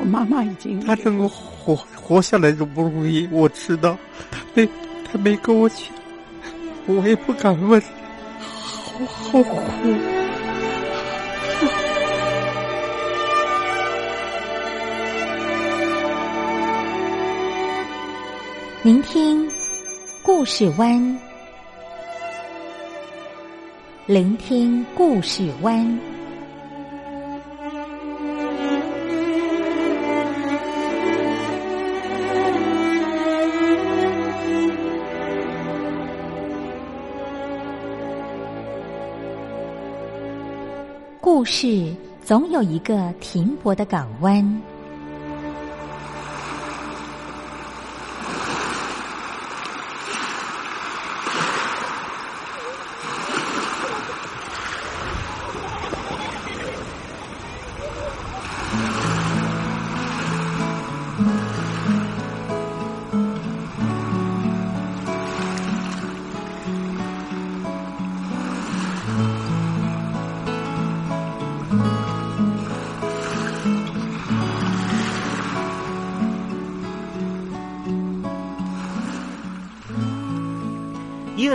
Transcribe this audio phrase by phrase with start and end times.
[0.00, 3.96] 我妈妈已经她能够活活下来都不容易，我知道。
[4.30, 4.66] 她没
[5.04, 5.78] 她没跟我讲，
[6.86, 7.80] 我也不敢问，
[8.98, 9.60] 好好苦。
[18.82, 19.46] 聆听
[20.22, 21.18] 故事湾，
[24.06, 26.09] 聆听故事湾。
[41.22, 44.62] 故事总有一个停泊的港湾。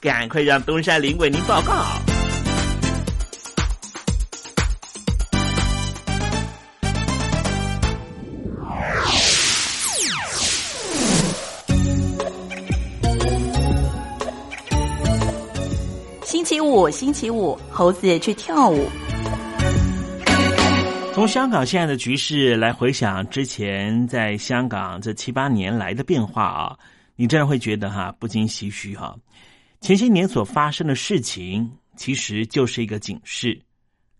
[0.00, 1.84] 赶快让东山林为您报告。
[16.24, 18.88] 星期五，星期五，猴子去跳舞。
[21.12, 26.76] 从香港现在的局势来回想之前在香港这七八年来的变化啊，
[27.16, 29.14] 你真的会觉得哈不禁唏嘘哈。
[29.80, 33.60] 前些年所发生的事情，其实就是一个警示。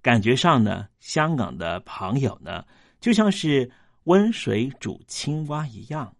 [0.00, 2.64] 感觉上呢，香港的朋友呢，
[2.98, 3.70] 就像是
[4.04, 6.16] 温水煮青蛙一样，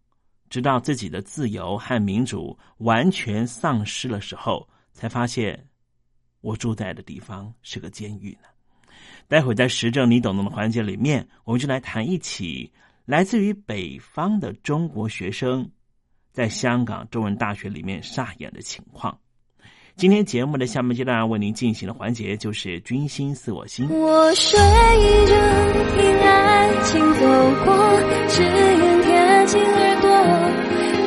[0.51, 5.69] 直到自己的自由和民主完全丧失了时候，才发现
[6.43, 8.49] 我住在的地方是个监狱呢。
[9.27, 12.71] 待会在时政你懂懂的环节里面，我们就来谈一起
[13.07, 15.69] 来自于北方的中国学生
[16.31, 19.19] 在香港中文大学里面上演的情况。
[19.97, 23.87] 今天节目的下面阶段为您进行的环节就是“君心似我心”。
[23.91, 25.35] 我睡着
[25.95, 27.21] 听爱情走
[27.65, 27.75] 过，
[28.29, 30.11] 只愿贴近耳朵，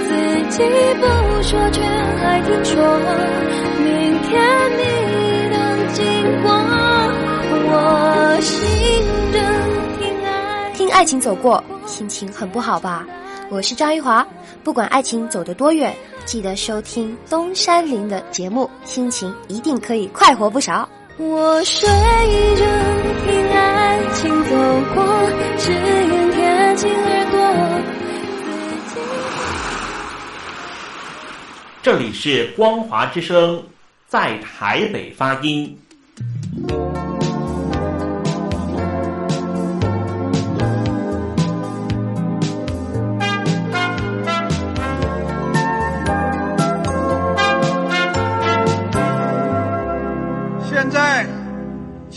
[0.04, 0.10] 自
[0.58, 0.64] 己
[1.00, 1.04] 不
[1.42, 2.76] 说却还听说，
[3.80, 3.90] 明
[4.22, 4.32] 天
[4.78, 4.84] 你
[5.50, 5.56] 的
[5.94, 6.04] 经
[6.44, 6.54] 过，
[7.66, 8.52] 我醒
[9.32, 9.36] 着
[9.98, 13.08] 听爱听爱情走过，心情很不好吧？
[13.50, 14.28] 我是张玉华，
[14.64, 15.96] 不管爱情走得多远。
[16.26, 20.88] 记得收听东山林的节目，心情一定可以快活不少。
[21.18, 22.66] 我睡着
[23.26, 24.50] 听爱情走
[24.96, 25.04] 过，
[25.60, 27.38] 只愿贴近耳朵。
[31.82, 33.62] 这里是光华之声，
[34.08, 35.78] 在台北发音。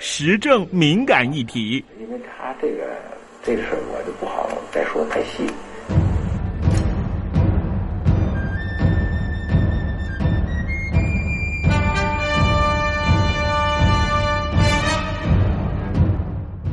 [0.00, 2.84] 时政敏感议题，因为他这个
[3.42, 5.44] 这个事儿我就不好再说太细。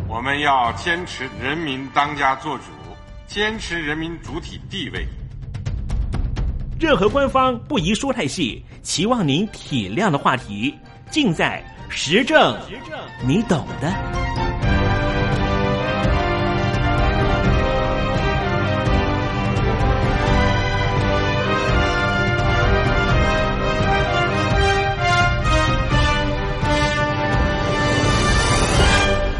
[0.07, 2.63] 我们要坚持人民当家作主，
[3.25, 5.03] 坚持人民主体地位。
[6.79, 10.75] 任何官方不宜说太细，期望您体谅的话题，
[11.09, 12.57] 尽在时政，
[13.25, 13.91] 你懂的。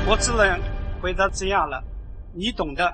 [0.08, 0.60] 我只能
[1.02, 1.84] 回答这样了，
[2.34, 2.94] 你懂的。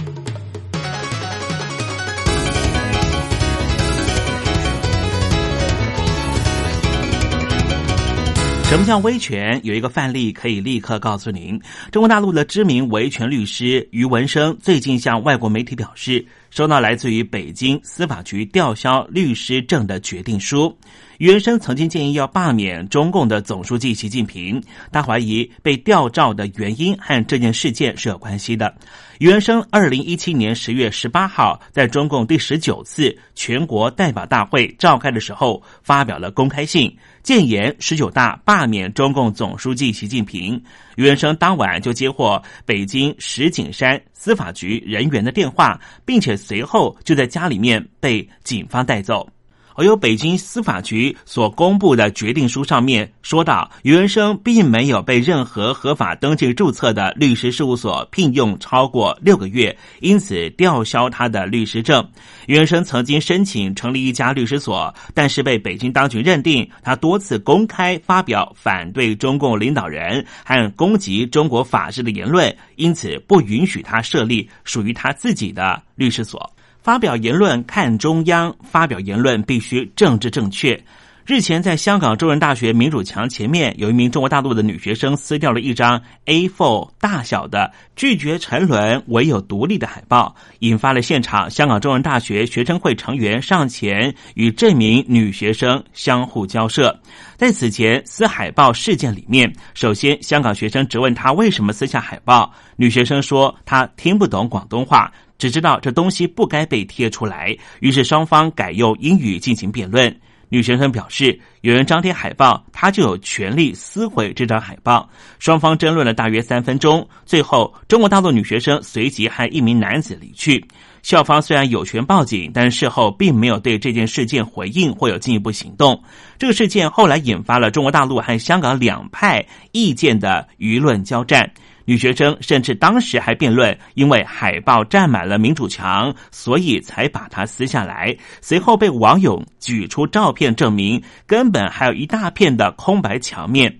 [8.71, 9.59] 什么叫维权？
[9.65, 11.59] 有一个范例可以立刻告诉您。
[11.91, 20.73] 中国大陆的知名维权律师于文生最近向外国媒体表示，收到来自于北京司法局吊销律师证的决定书。
[21.17, 28.73] 余文生曾经建议要罢免中共的总书记习近平，他怀疑被吊照的原因和这件事件是有关系的。
[29.19, 40.61] 余文生二零一七年十月十八号在中共第十九次全国代表大会召开的时候，发表了公开信，建言十九大罢免中共总书记习近平。
[40.95, 49.27] 余文生当晚就接获北京石景山司法局人员的电话，并且随后就在家里面被警方带走。
[49.75, 62.07] 而由北京司法局所公布的决定书上面说到，余文生并没有被任何合法登记注册的律师事务所聘用超过六个月，因此吊销他的律师证。
[62.47, 76.51] 余文生曾经申请成立一家律师所，但是被北京当局认定他多次公开发表反对中共领导人和攻击中国法治的言论，因此不允许他设立属于他自己的律师所。
[76.81, 80.83] 发表言论看中央，发表言论必须政治正确。
[81.23, 96.99] 日前，在香港中文大学民主墙前面，有一名中国大陆的女学生撕掉了一张 A4 大小的“拒绝沉沦，唯有独立”的海报，引发了现场香港中文大学学生会成员上前与这名女学生相互交涉。
[97.37, 105.09] 在此前撕海报事件里面，首先香港学生质问她为什么撕下海报，女学生说她听不懂广东话。
[105.41, 110.15] 只知道这东西不该被贴出来，于是双方改用英语进行辩论。
[110.49, 115.09] 女学生表示，有人张贴海报，她就有权利撕毁这张海报。
[115.39, 120.63] 双方争论了大约三分钟，最后中国大陆女学生随即和一名男子离去。
[121.01, 126.03] 校方虽然有权报警，但事后并没有对这件事件回应或有进一步行动。
[126.37, 131.51] 这个事件后来引发了中国大陆和香港两派意见的舆论交战。
[131.91, 138.15] 女学生甚至当时还辩论，因为海报占满了民主墙，所以才把它撕下来。
[138.39, 143.77] 随后被网友举出照片证明，根本还有一大片的空白墙面。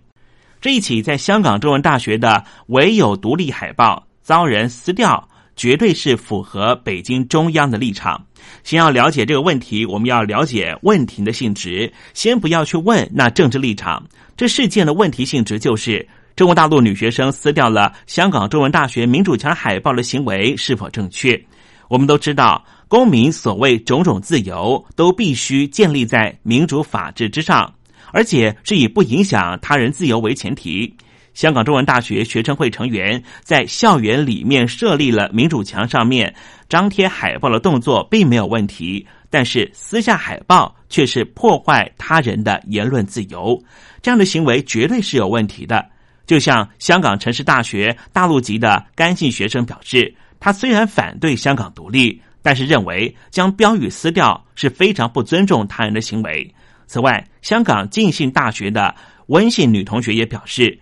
[0.60, 8.26] 这一起在香港中文大学的“唯有独立”海报遭人撕掉，绝对是符合北京中央的立场。
[8.66, 11.94] 先要了解这个问题，我们要了解问题的性质。
[12.14, 14.04] 先不要去问那政治立场，
[14.36, 16.06] 这事件的问题性质就是。
[16.36, 21.40] 中国大陆女学生撕掉了香港中文大学民主墙海报的行为是否正确？
[21.90, 27.74] 我们都知道，公民所谓种种自由都必须建立在民主法治之上，
[28.14, 30.96] 而且是以不影响他人自由为前提。
[31.34, 36.34] 香港中文大学学生会成员在校园里面设立了民主墙，上面
[36.68, 43.62] 张贴海报的动作并没有问题，但是撕下海报却是破坏他人的言论自由，
[44.02, 45.86] 这样的行为绝对是有问题的。
[46.32, 56.50] 就像香港城市大学大陆籍的甘姓学生表示，他虽然反对香港独立，但是认为将标语撕掉是非常不尊重他人的行为。
[56.88, 58.96] 此外，香港浸信大学的
[59.26, 60.80] 温姓女同学也表示，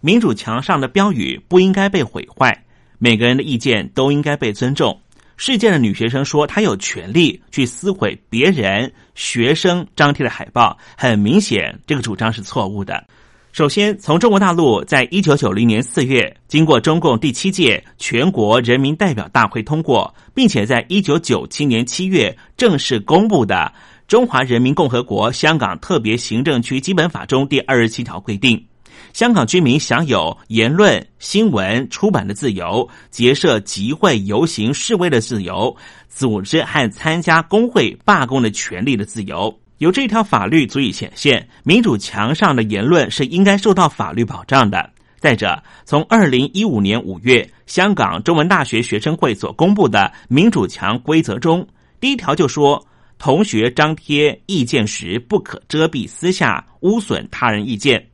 [0.00, 2.64] 民主墙上的标语不应该被毁坏，
[2.96, 4.98] 每个人的意见都应该被尊重。
[5.36, 13.06] 事件的女学生说，她有权利去撕毁别人学生张贴的海报，很明显，这个主张是错误的。
[13.56, 23.54] 首先，从中国大陆在一九九零年四月经过中共第七届全国人民代表大会通过，并且在一九九七年七月正式公布的
[24.06, 28.62] 《中华人民共和国香港特别行政区基本法》中第二十七条规定，
[29.14, 35.74] 香港居民享有言论、新闻、出版的自由，结社、集会、游行、示威的自由，
[36.10, 39.58] 组织和参加工会罢工的权利的自由。
[39.78, 44.90] 有这条法律足以显现，民主墙上的言论是应该受到法律保障的。
[45.18, 51.66] 再者，从二零一五年五月香港中文大学学生会所公布的民主墙规则中，
[52.00, 52.86] 第一条就说，
[53.18, 58.06] 同学张贴意见时不可遮蔽、私下污损他人意见。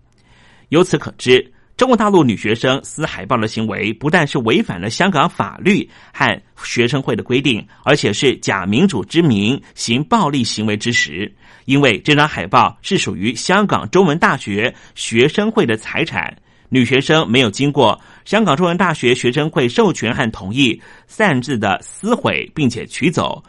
[0.70, 1.52] 由此可知。
[1.74, 11.32] 中国大陆女学生撕海报的行为，不但是违反了香港法律和学生会的规定，而且是假民主之名行暴力行为之实。
[11.64, 16.36] 因为这张海报是属于香港中文大学学生会的财产，
[16.68, 23.42] 女学生没有经过香港中文大学学生会授权和同意，擅自的撕毁并且取走，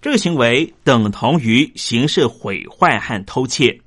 [0.00, 3.80] 这个行为等同于刑事毁坏和偷窃。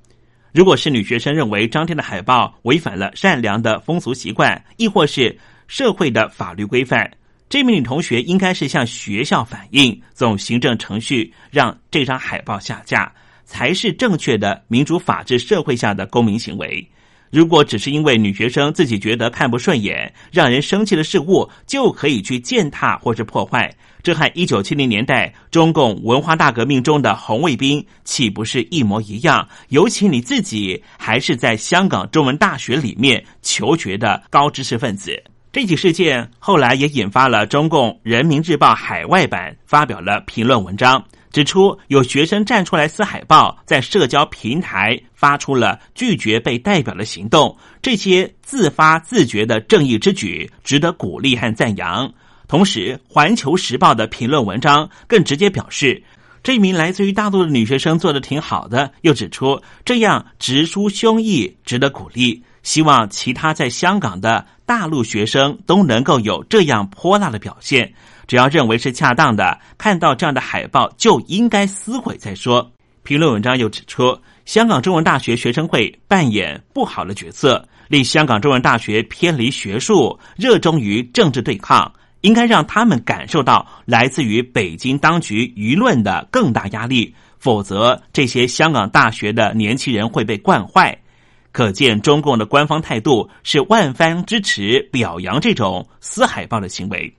[0.54, 5.36] 如果是女学生认为张贴的海报违反了善良的风俗习惯，亦或是
[5.68, 7.10] 社会的法律规范，
[7.50, 13.12] 这名女同学应该是向学校反映，走行政程序，让这张海报下架，
[13.46, 16.88] 才是正确的民主法治社会下的公民行为。
[17.32, 23.74] 如果只是因为女学生自己觉得看不顺眼、让人生气的事物，就可以去践踏或是破坏，
[24.04, 29.48] 这和一九七零年代中共文化大革命中的红卫兵岂不是一模一样？
[29.70, 35.20] 尤其你自己还是在香港中文大学里面求学的高知识分子。
[35.54, 41.06] 这起事件后来也引发了中共人民日报海外版发表了评论文章。
[41.32, 52.12] 指出有学生站出来撕海报，在社交平台发出了拒绝被代表的行动，这些自发自觉的正义之举值得鼓励和赞扬。
[52.48, 56.02] 同时，《环球时报》的评论文章更直接表示，
[56.42, 67.94] 这名来自于大陆的女学生做的挺好的，又指出这样直抒胸臆值得鼓励，希望其他在香港的大陆学生都能够有这样泼辣的表现。
[68.26, 72.72] 只要认为是恰当的，看到这样的海报就应该撕毁再说。
[73.04, 81.92] 评论文章又指出，香港中文大学学生会扮演不好的角色，令香港中文大学偏离学术，热衷于政治对抗，
[82.22, 90.98] 应该让他们感受到来自于北京当局舆论的更大压力，否则这些香港大学的年轻人会被惯坏。
[91.54, 97.16] 可见，中共的官方态度是万番支持、表扬这种撕海报的行为。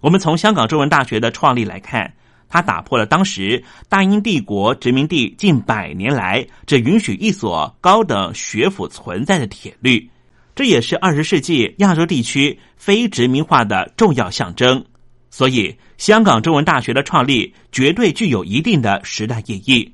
[0.00, 2.14] 我们从香港中文大学的创立来看，
[2.48, 10.08] 它打破了当时大英帝国殖民地近百年来只允许一所高等学府存在的铁律，
[10.54, 14.84] 这也是二十世纪亚洲地区非殖民化的重要象征。
[15.30, 19.92] 所以，香港中文大学的创立绝对具有一定的时代意义。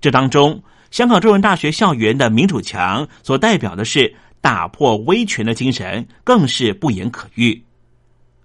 [0.00, 7.64] 这当中，香港中文大学校园的民主墙所代表的是打破威权的精神，更是不言可喻。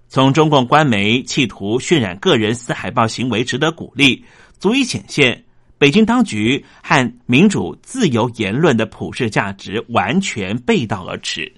[0.07, 4.23] 从中共官媒企图渲染个人撕海报行为值得鼓励，
[4.59, 5.43] 足以显现
[5.77, 11.51] 北京当局和民主自由言论的普世价值完全背道而驰。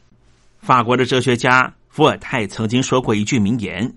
[0.58, 3.94] 法国的哲学家伏尔泰曾经说过一句名言：“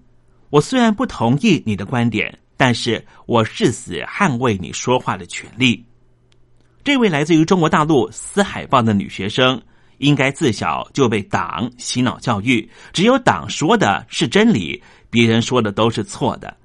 [0.51, 5.83] 我虽然不同意你的观点，但是我誓死捍卫你说话的权利。”
[6.85, 9.61] 这位来自于中国大陆撕海报的女学生。
[9.99, 16.57] 应该自小就被党洗脑教育，只有党说的是真理，别人说的都是错的。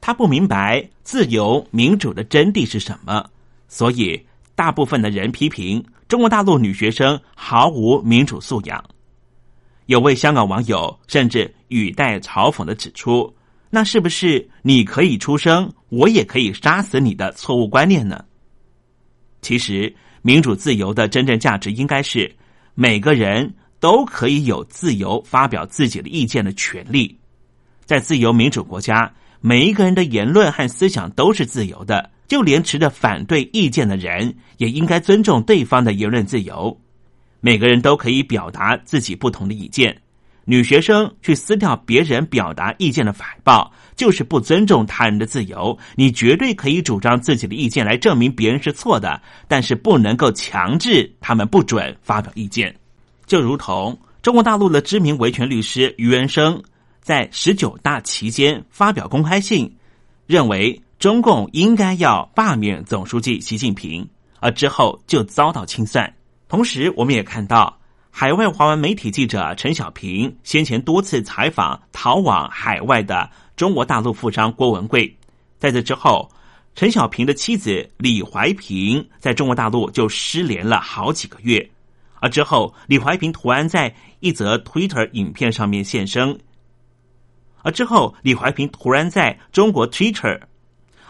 [0.00, 3.24] 他不明白自由民主的真谛是什么，
[3.68, 4.20] 所以
[4.56, 8.84] 大部分的人批评中国大陆女学生毫无民主素养。
[9.86, 13.32] 有位香港网友甚至语带嘲讽的指出
[13.70, 18.24] ：“那是不是你可以出生，我也可以杀死你的错误观念呢？”
[19.42, 22.30] 其实，民主自由的真正价值应该是。
[22.74, 27.18] 每个人都可以有自由发表自己的意见的权利，
[27.84, 36.80] 在自由民主国家，每一个人的言论和思想都是自由的，就连持着反对意见的人也应该尊重对方的言论自由。
[37.40, 40.00] 每个人都可以表达自己不同的意见。
[40.46, 45.76] 女学生去撕掉别人表达意见的海报，就是不尊重他人的自由。
[45.94, 52.74] 你绝对可以主张自己的意见来证明别人是错的，但是不能够强制他们不准发表意见。
[53.26, 56.62] 就如同中国大陆的知名维权律师于元生
[57.02, 59.70] 在十九大期间发表公开信，
[60.26, 64.08] 认为中共应该要罢免总书记习近平，
[64.40, 66.10] 而之后就遭到清算。
[66.48, 67.76] 同时，我们也看到。
[68.12, 73.30] 海外华文媒体记者陈小平先前多次采访逃往海外的
[73.60, 75.14] 中国大陆富商郭文贵，
[75.58, 76.26] 在这之后，
[76.74, 81.70] 陈小平的妻子李怀平在中国大陆就失联了好几个月，
[82.20, 86.40] 而之后李怀平突然在一则 Twitter 影片上面现身，
[87.60, 90.40] 而之后李怀平突然在中国 Twitter，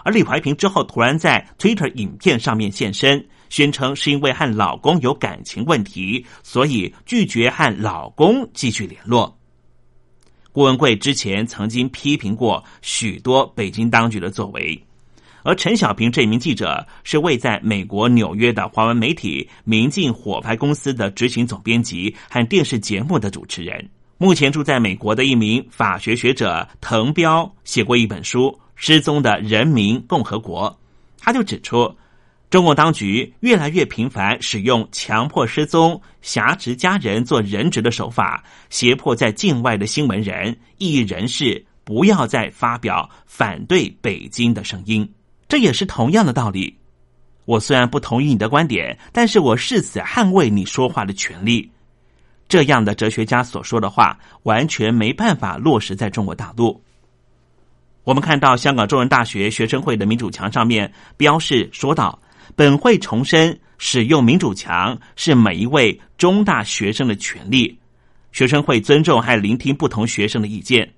[0.03, 3.25] 而李怀平之后突然在 Twitter 影片上面现身。
[3.49, 9.40] 宣称是因为和老公有感情问题，所以拒绝和老公继续联络。
[10.53, 14.83] 郭文贵之前曾经批评过许多北京当局的作为，
[15.43, 23.89] 而陈小平这名记者是位在美国纽约的华文媒体明镜火牌公司的执行总编辑和电视节目的主持人。
[24.19, 30.69] 目前住在美国的一名法学学者滕彪写过一本书《失踪的人民共和国》，
[31.23, 31.95] 他就指出。
[32.51, 45.09] 中共当局越来越频繁使用强迫失踪、挟持家人做人质的手法，胁迫在境外的新闻人、异议人士不要再发表反对北京的声音。
[45.49, 46.77] 这也是同样的道理。
[47.45, 51.71] 我虽然不同意你的观点，但是我誓死捍卫你说话的权利。
[52.49, 56.83] 这样的哲学家所说的话，完全没办法落实在中国大陆。
[58.03, 62.21] 我们看到香港中文大学学生会的民主墙上面标示说道。
[62.55, 67.79] 本会重申，使用民主墙是每一位中大学生的权利。
[68.33, 70.89] 学生会尊重和聆听不同学生的意见。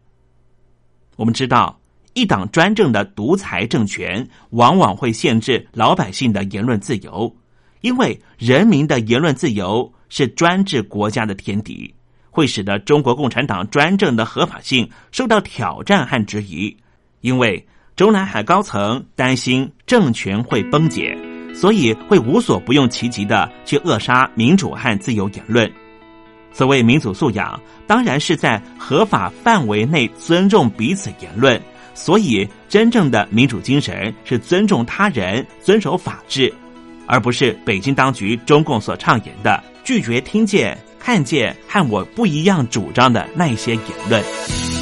[1.16, 1.80] 我们知道，
[2.14, 7.34] 一党专政的独裁政权往往会限制老百姓的言论自由，
[7.80, 11.94] 因为人民的言论自由是专制国家的天敌，
[12.30, 16.76] 会使得中国共产党专政的合法性受到挑战和质疑。
[17.20, 21.16] 因为中南海高层担心政权会崩解，
[21.54, 25.70] 所以会无所不用其极的去扼杀民主和自由言论。
[26.52, 31.60] 所谓民主素养，当然是在合法范围内尊重彼此言论。
[31.94, 36.52] 所以，真正的民主精神是尊重他人、遵守法治，
[37.06, 44.81] 而不是北京当局、中共所倡言的拒绝听见、看见和我不一样主张的那些言论。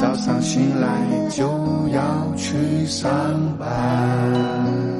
[0.00, 1.46] 早上醒来就
[1.92, 3.10] 要去上
[3.58, 4.99] 班。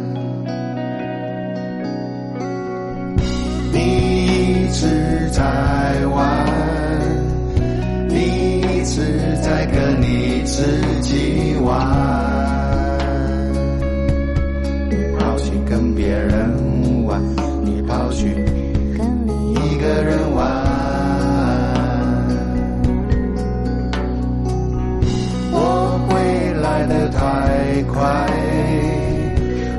[28.01, 28.09] 快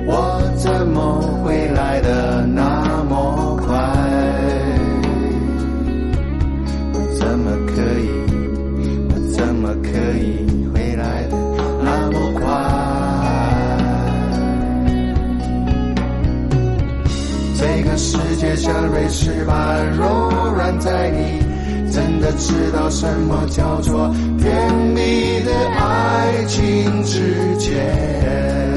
[0.05, 3.75] 我怎么会来的那么快？
[6.93, 8.07] 我怎么可以
[9.09, 11.37] 我怎么可以回来的
[11.83, 12.45] 那么快？
[17.57, 21.40] 这个世界像瑞士般柔软在你
[21.91, 24.07] 真的知道什么叫做
[24.39, 28.70] 甜蜜的爱情之间。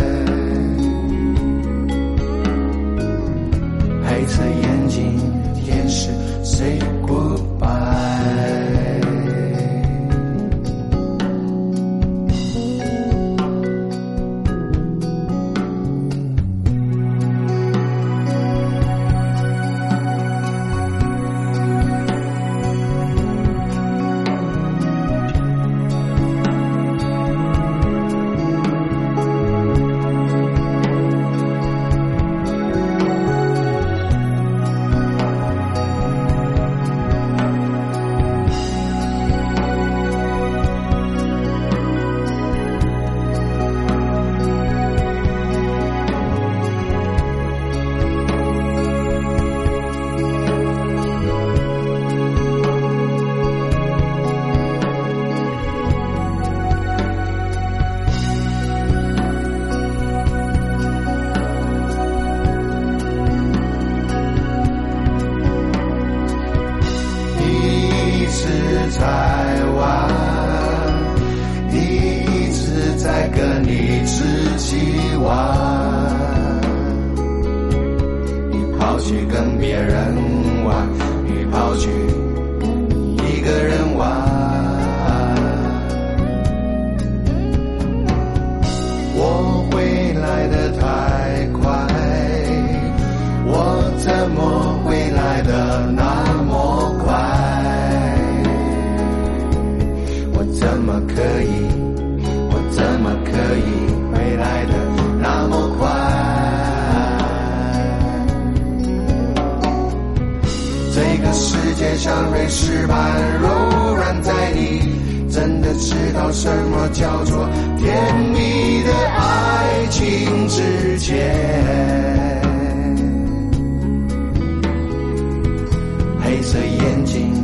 [126.35, 127.44] 黑色眼睛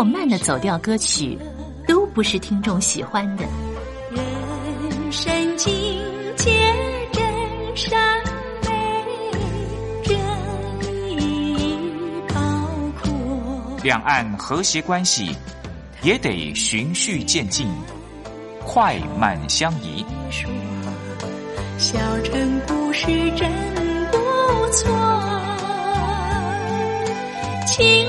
[0.00, 1.36] 或慢的走调歌曲，
[1.86, 3.44] 都不是听众喜欢的。
[4.10, 5.70] 人生境
[6.36, 6.50] 界
[7.12, 7.22] 真
[7.76, 8.00] 善
[8.62, 9.04] 美，
[10.02, 10.16] 真
[11.20, 11.76] 意
[12.28, 12.34] 包
[13.02, 13.12] 括。
[13.82, 15.36] 两岸和谐关系
[16.00, 17.68] 也得循序渐进，
[18.64, 20.02] 快慢相宜。
[21.76, 23.52] 小城故事真
[24.10, 24.16] 不
[24.72, 24.88] 错，
[27.66, 28.08] 亲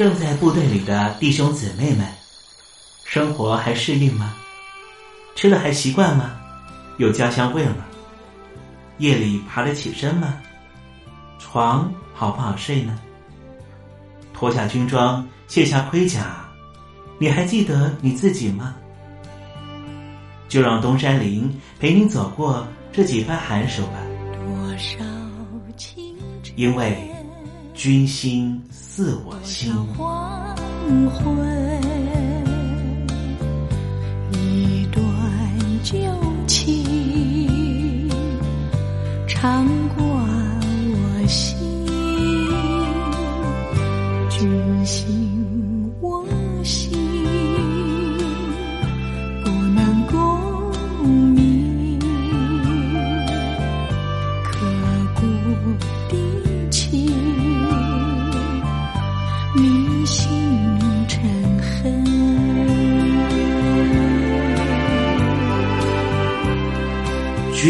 [0.00, 2.06] 正在部队里的弟兄姊妹们，
[3.04, 4.34] 生活还适应吗？
[5.34, 6.40] 吃了还习惯吗？
[6.96, 7.84] 有家乡味吗？
[8.96, 10.40] 夜里爬得起身吗？
[11.38, 12.98] 床好不好睡呢？
[14.32, 16.48] 脱下军装，卸下盔甲，
[17.18, 18.74] 你还记得你自己吗？
[20.48, 23.98] 就让东山林陪你走过这几番寒暑吧。
[24.32, 24.96] 多少
[25.76, 26.16] 情
[26.56, 26.96] 因为
[27.74, 28.58] 军心
[28.92, 29.72] 似我心。
[29.96, 30.56] 黄
[31.10, 31.89] 昏，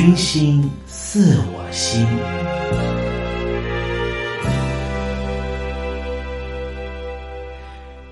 [0.01, 2.07] 君心似我心。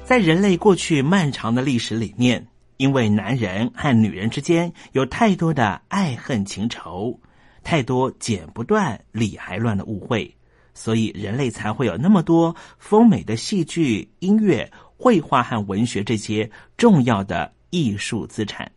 [0.05, 2.47] 在人类过去漫长的历史里面，
[2.77, 7.19] 因为男人和女人之间有太多的爱恨情仇，
[7.65, 10.37] 太多剪不断理还乱的误会，
[10.75, 18.71] 所以人类才会有那么多丰美的戏剧、音乐、绘画和文学这些重要的艺术资产。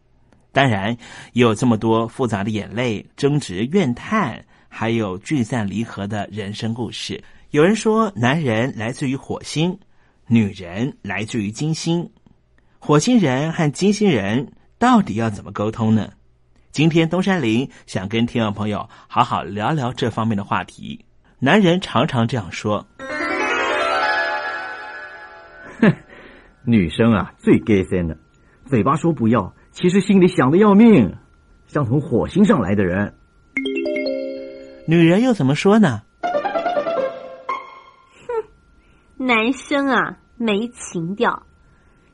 [0.53, 0.97] 当然，
[1.33, 7.23] 也有这么多复杂的眼泪、争执、怨叹，还有聚散离合的人生故事。
[7.51, 9.79] 有人说，男人来自于火星，
[10.27, 12.09] 女人来自于金星。
[12.79, 16.11] 火星人和金星人到底要怎么沟通呢？
[16.71, 21.05] 今天东山林想跟听众朋友好好聊聊这方面的话题。
[21.39, 22.87] 男人常常这样说
[25.79, 25.93] 哼
[26.63, 28.17] 女生啊，最 gay 森的，
[28.65, 31.15] 嘴巴说不要，其实心里想的要命，
[31.65, 33.15] 像从火星上来的人。
[34.85, 36.01] ：“女人又怎么说呢？
[38.27, 41.43] 哼男生啊，没情调，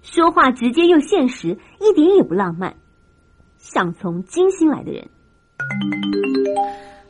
[0.04, 2.76] 说话直接又现实，一点也不浪漫，
[3.58, 5.10] 像从金星来的人。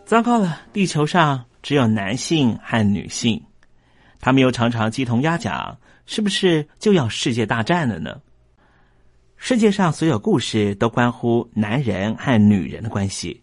[0.06, 3.44] 糟糕了，地球上只有男性和女性，
[4.22, 8.22] 他们又常常鸡同鸭讲，是不是就要世界大战了呢？
[9.38, 13.42] 世界上所有故事都关乎男人和女人的关系，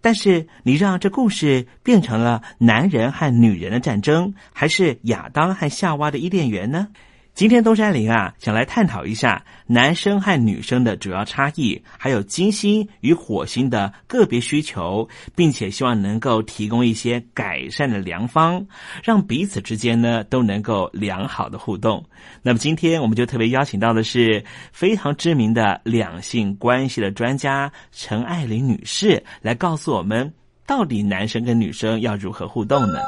[0.00, 6.88] 但是你让这故事变成了男人和女人的战争，还是亚当和夏娃的伊甸园呢？
[7.34, 18.66] 今天东山林啊，想来探讨一下男生和女生的主要差异，还有金星与火星的个别需求，并且希望能够提供一些改善的良方，
[19.02, 22.04] 让彼此之间呢都能够良好的互动。
[22.42, 30.30] 那么今天我们就特别邀请到的是非常知名的两性关系的专家陈爱玲女士，来告诉我们
[30.66, 33.00] 到底男生跟女生要如何互动呢？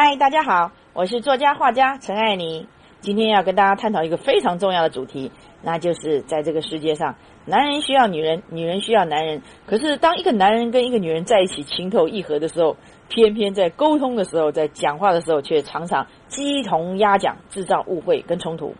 [0.00, 2.68] 嗨，大家好，我是作家画家陈爱妮。
[3.00, 9.42] 今天要跟大家探讨一个非常重要的主题，那就是在这个世界上，男人需要女人，女人需要男人。
[9.66, 12.76] 可是当一个男人跟一个女人在一起情投意合的时候，
[13.08, 18.76] 偏偏在沟通的时候，在讲话的时候，却常常鸡同鸭讲，制造误会跟冲突。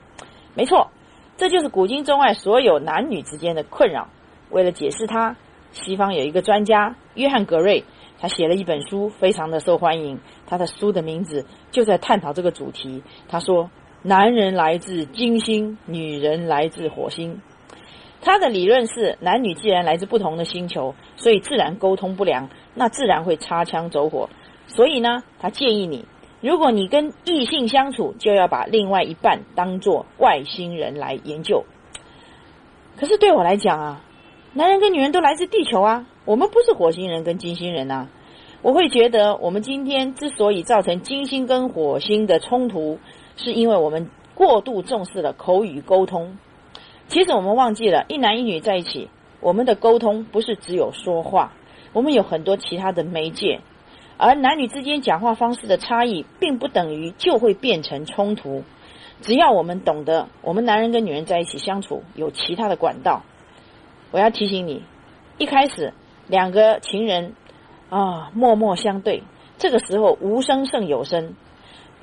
[0.55, 0.89] 没错，
[1.37, 4.07] 这就是古今中外所有男女之间的困扰。
[4.51, 5.35] 为了解释它，
[5.73, 7.83] 西方有一个专家约翰格瑞，
[8.21, 10.21] 他写了一本书，非常的受欢迎。
[10.47, 13.03] 他的书的名字就在探讨这个主题。
[13.29, 13.71] 他说
[14.03, 17.41] ：“男人来自金星，女人来自火星。”
[18.21, 24.29] 他的理论是，男女既然来自不同的星球，所以自然沟通不良，那自然会擦枪走火。
[24.67, 26.05] 所以呢，他建议你，
[26.41, 31.65] 如果你跟异性相处，就要把另外一半当做外星人来研究。
[32.97, 34.03] 可是对我来讲啊，
[34.59, 38.09] 男人跟女人都来自地球啊，我们不是火星人跟金星人呐。
[38.61, 42.99] 我会觉得，我们今天之所以造成金星跟火星的冲突，
[43.37, 46.39] 是因为我们过度重视了口语沟通。
[47.07, 51.53] 其实我们忘记了，一男一女在一起，我们的沟通不是只有说话，
[51.93, 53.61] 我们有很多其他的媒介。
[54.17, 58.65] 而男女之间讲话方式的差异，并不等于就会变成冲突。
[59.21, 63.23] 只要我们懂得，我们男人跟女人在一起相处有其他的管道。
[64.11, 64.83] 我要提醒你，
[65.37, 65.93] 一开始
[66.27, 67.35] 两个情人
[67.91, 69.23] 啊默默相对，
[69.59, 71.35] 这个时候无声胜有声。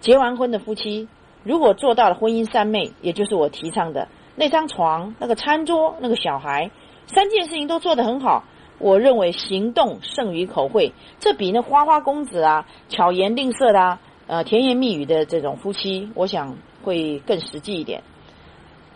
[0.02, 1.08] 结完婚的夫妻，
[1.44, 4.08] 如果做到了婚姻三昧，也就是我提倡的。
[4.36, 6.70] 那张床、那个餐桌、那个小孩，
[7.08, 8.44] 三件事情都做得很好。
[8.78, 18.04] 我认为行动胜于口惠，这比那花花公子啊、巧言令色的啊、呃甜言蜜语的这种夫妻，我想会更实际一点。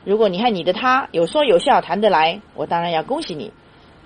[0.05, 3.51] 如果你和你的他有说有笑谈得来，我当然要恭喜你。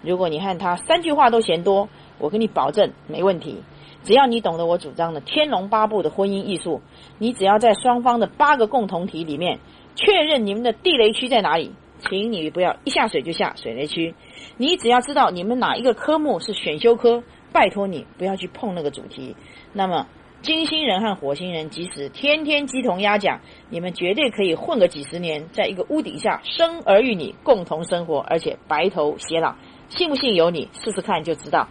[0.01, 1.87] 如果你和他三句话都嫌多，
[2.19, 3.63] 我跟你保证没问题。
[4.03, 6.81] 只要你懂得我主张的天龙八部的婚姻艺术，
[7.19, 9.59] 你只要在双方的八个共同体里面。
[9.95, 14.15] 确认你们的地雷区在哪里，请你不要一下水就下水雷区。
[14.57, 19.35] 你只要知道你们哪一个科目是选修科，拜托你不要去碰那个主题。
[19.71, 20.07] 那么
[20.43, 23.39] 金星人和火星人即使天天鸡同鸭讲，
[23.69, 29.55] 你们绝对可以混个几十年，在一个屋顶下生儿育女，共同生活，而且白头偕老。
[29.87, 31.69] 信不信由你，试试看就知道。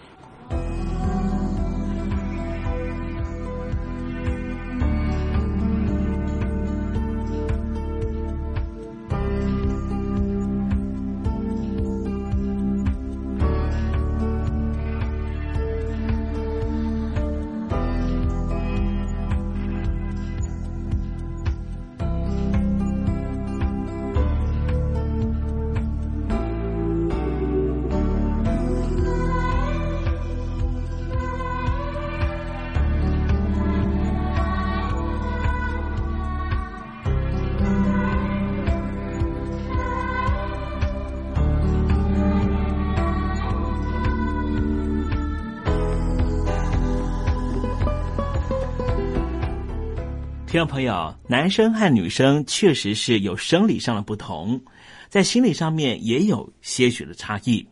[50.52, 54.60] 听众朋友，男生和女生确实是有生理上的不同，
[55.08, 57.66] 在心理上面也有些许的差异。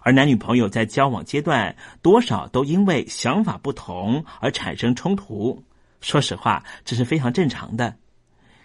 [0.00, 5.62] 而男女朋友在交往阶段，多少都因为想法不同而产生冲突。
[6.00, 7.94] 说实话，这是非常正常的。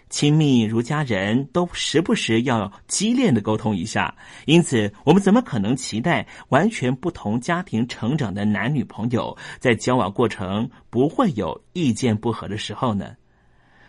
[0.08, 4.14] 亲密如家人，都时不时要激烈的沟通一下。
[4.46, 13.14] 因此，我们怎么可能期待完全不同家庭成长的男女朋友在交往过程不会有意见不合的时候呢？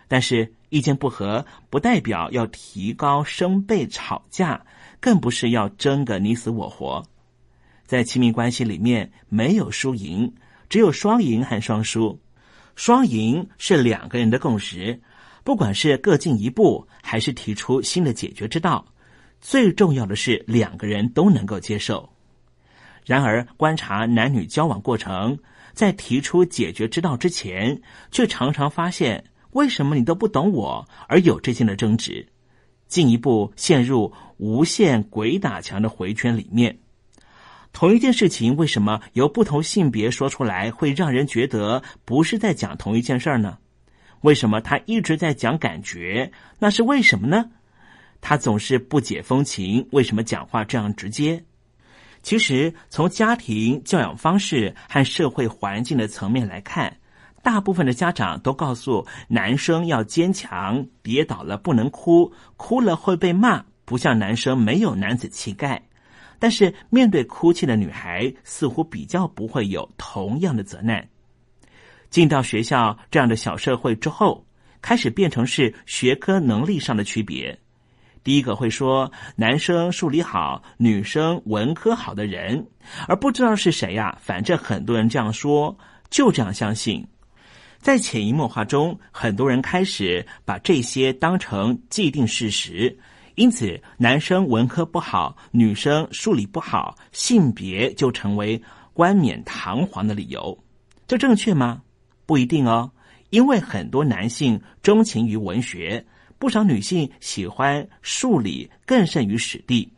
[0.08, 4.66] 但是意见不合不代表要提高声辈吵架，
[5.00, 7.04] 更不是要争个你死我活。
[7.86, 10.34] 在亲密关系里面，没有输赢，
[10.70, 12.20] 只有双赢和双输。
[12.76, 15.00] 双赢是两个人的共识，
[15.44, 18.86] 不管是各进一步，还是提出新的解决之道，
[19.42, 22.10] 最重要的是两个人都能够接受。
[23.06, 25.38] 然而，观察男女交往过程，
[25.74, 27.80] 在提出解决之道之前，
[28.10, 29.24] 却常常发现。
[29.54, 32.28] 为什么你都不懂我，而有这些的争执，
[32.88, 36.78] 进一步陷入无限鬼打墙的回圈里面？
[37.72, 43.58] 同一件事情，为什么由不同性别说出来，会让人觉得不是在讲同一件事儿呢？
[44.22, 46.32] 为什么他一直在讲感觉？
[46.60, 47.50] 那是为什么呢？
[48.22, 51.44] 他总是不解风情，为什么讲话这样直接？
[52.22, 56.98] 其实，从家庭教养方式和社会环境的层面来看。
[57.44, 65.84] 大部分的家长都告诉男生要坚强，跌倒了不能哭，哭了会被骂，不像男生没有男子气概。
[66.40, 71.08] 但是面对哭泣的女孩，似乎比较不会有同样的责难。
[72.10, 74.46] 进到学校这样的小社会之后，
[74.82, 77.60] 开始变成是学科能力上的区别。
[78.24, 82.68] 第一个会说男生数理好，女生文科好的人，
[83.06, 84.18] 而不知道是谁呀。
[84.22, 85.78] 反正很多人这样说，
[86.10, 87.06] 就这样相信。
[87.84, 92.98] 在潜移默化中，很多人开始把这些当成既定事实，
[93.36, 98.60] 因此男生文科不好，女生数理不好，性别就成为
[98.94, 100.58] 冠冕堂皇的理由。
[101.06, 101.82] 这正确吗？
[102.26, 102.90] 不一定哦，
[103.32, 106.06] 因为很多男性钟情于文学。
[106.40, 109.90] 不少女性喜欢数理更胜于史地，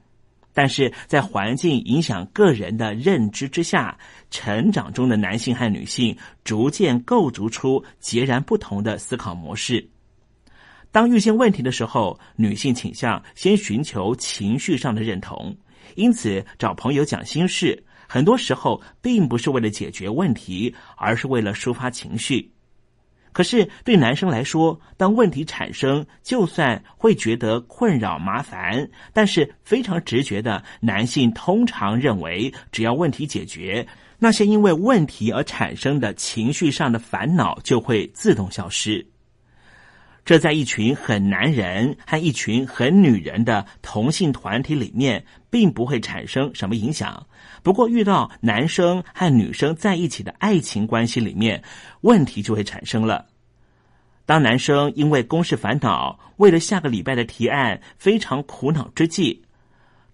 [0.55, 3.95] 但是在环境影响个人的认知之下，
[4.31, 9.85] 成长中的男性和女性逐渐构筑出截然不同的思考模式。
[10.93, 15.53] 当遇见问题的时候，女性倾向先寻求情绪上的认同，
[15.95, 22.49] 因此找朋友讲心事，很多时候并不是为了解决问题，而是为了抒发情绪。
[23.35, 33.85] 可是对男生来说，当问题产生，就算会觉得困扰麻烦，但是非常直觉的男性通常认为，只要问题解决，
[34.17, 39.05] 那些因为问题而产生的情绪上的烦恼就会自动消失。
[40.25, 47.27] 这在一群很男人和一群很女人的同性团体里面，并不会产生什么影响。
[47.61, 51.63] 不过，遇到男生和女生在一起的爱情关系里面，
[52.01, 53.27] 问题就会产生了。
[54.25, 59.44] 当男生因为公事烦恼，为了下个礼拜的提案非常苦恼之际，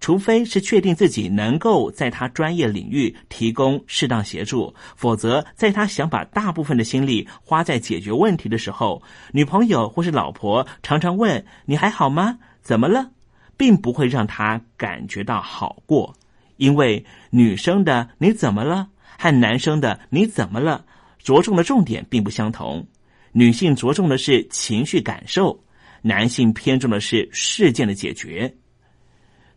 [0.02, 12.39] 除非是确定自己能够在他专业领域提供适当协助，否则在他想把大部分的心力花在解决问题的时候，女朋友或是老婆常常问：“你还好吗？
[12.62, 13.12] 怎么了？”
[13.56, 16.16] 并不会让他感觉到好过。
[16.58, 18.88] 因为女生的你怎么了
[19.20, 20.84] 和男生的你怎么了
[21.24, 22.88] 着重的重点并不相同，
[23.32, 25.64] 女性着重的是情绪感受，
[26.02, 28.52] 男性偏重的是事件的解决。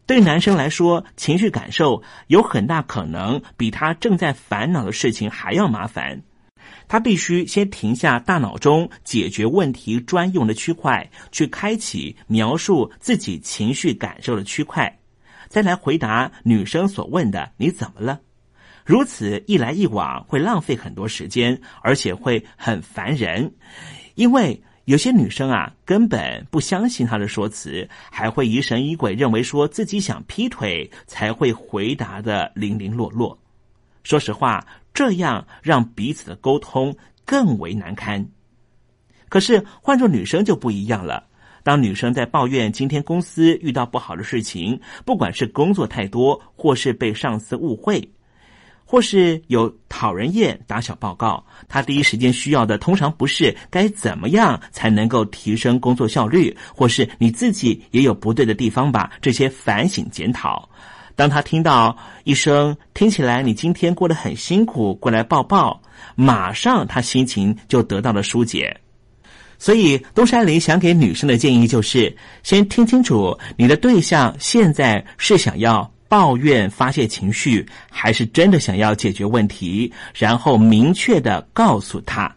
[0.07, 6.22] 对男生来说，情绪感受有很大可能比他正在烦恼的事情还要麻烦，
[6.86, 14.98] 他必须先停下大脑中解决问题专用的区块，去开启描述自己情绪感受的区块。
[15.48, 18.20] 再来回答女生所问的“你怎么了？”
[18.84, 23.55] 如此一来一往，会浪费很多时间，而且会很烦人。
[24.14, 33.39] 因为有些女生啊，根本不相信他的说辞，还会疑神疑鬼，认为说自己想劈腿才会回答的零零落落。
[34.03, 38.26] 说实话，这样让彼此的沟通更为难堪。
[39.30, 41.26] 可是换做女生就不一样了。
[41.62, 48.07] 当女生在抱怨今天公司遇到不好的事情，不管是工作太多，或是被上司误会，
[48.85, 59.11] 或是有讨人厌打小报告，他第一时间需要的通常不是该怎么样才能够提升工作效率，或是你自己也有不对的地方吧？
[59.20, 60.68] 这些反省检讨。
[61.16, 65.80] 当他听到一声听起来你今天过得很辛苦，过来抱抱，
[66.16, 68.80] 马上他心情就得到了疏解。
[69.57, 82.33] 所以，东山林想给女生的建议就是：先听清楚你的对象现在是想要抱怨发泄情绪，还是真的想要解决问题，然后明确的告诉他。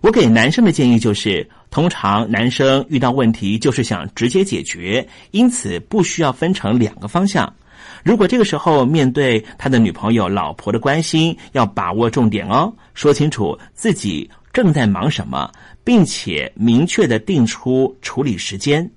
[0.00, 7.54] 我给男生的建议就是：通常男生遇到问题就是想直接解决，因此不需要分成两个方向。
[8.02, 15.48] 如果这个时候面对他的女朋友、老婆的关心，要把握重点哦，说清楚自己正在忙什么。
[15.84, 18.88] 并且明确的定出处理时间，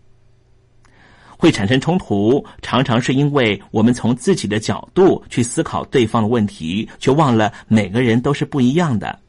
[1.37, 9.19] 会产生冲突，常常是因为我们从自己的角度去思考对方的问题，却忘了每个人都是不一样的。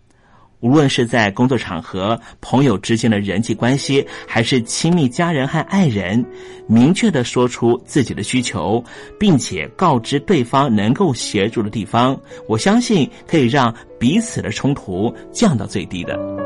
[0.61, 6.25] 无论是在工作场合、朋友之间的人际关系，还是亲密家人和爱人，
[6.67, 8.83] 明确的说出自己的需求，
[9.21, 16.46] 并且告知对方能够协助的地方，我相信可以让彼此的冲突降到最低的。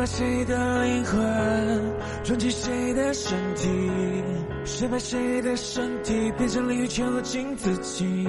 [0.00, 1.92] 把谁的灵魂
[2.24, 3.68] 装进谁的身体？
[4.64, 8.26] 谁把谁的身体变成鲤鱼潜落进自己？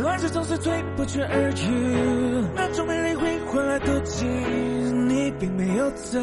[0.00, 4.24] 乱世总是最不绝而语，那种美丽会换来妒忌。
[4.24, 6.22] 你并没有罪，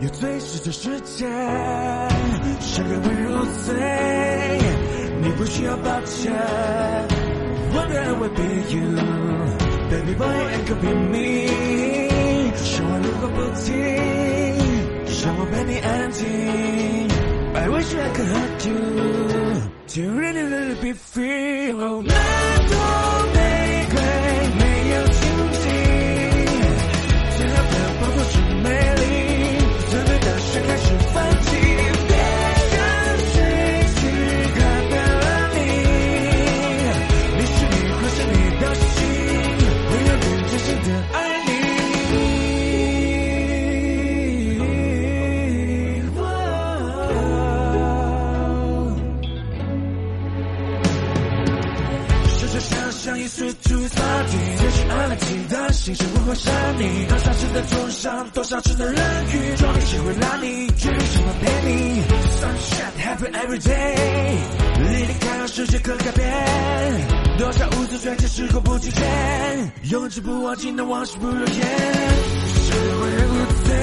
[0.00, 1.24] 有罪是这世界，
[2.58, 4.58] 谁人会入罪？
[5.22, 6.32] 你不需要抱歉
[7.72, 8.42] ，One day I will be
[8.74, 8.96] you,
[9.88, 12.01] baby boy and could be me。
[12.81, 13.75] 说话如果不听，
[15.23, 16.25] 让我陪你安静。
[17.53, 18.75] I wish I could hurt you,
[19.87, 21.71] to really really be free.
[21.71, 22.03] Oh,
[55.92, 57.06] 心事不会杀你。
[57.06, 62.02] 多少次的重伤，多少次的冷雨，终于学会拉你，至于什么陪你。
[62.40, 64.40] Sunshine happen every day，
[64.78, 66.24] 离离开让世界可改变。
[67.38, 71.46] 多少无字追记时过不境迁，永志不忘记那往事不如烟。
[71.46, 73.74] 是为人无罪，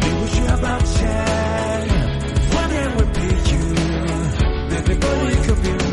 [0.00, 1.06] 你不需要抱歉。
[2.50, 3.20] One day will be
[3.52, 3.60] you,
[4.70, 5.91] baby boy you could be